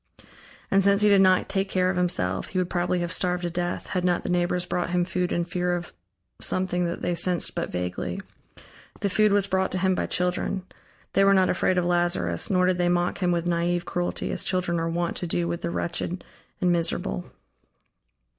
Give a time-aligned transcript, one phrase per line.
[0.71, 3.51] And since he did not take care of himself, he would probably have starved to
[3.51, 5.93] death, had not the neighbors brought him food in fear of
[6.39, 8.19] something that they sensed but vaguely.
[9.01, 10.65] The food was brought to him by children;
[11.13, 14.43] they were not afraid of Lazarus, nor did they mock him with naive cruelty, as
[14.43, 16.23] children are wont to do with the wretched
[16.59, 17.31] and miserable.